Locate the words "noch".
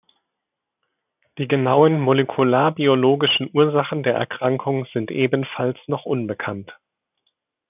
5.85-6.05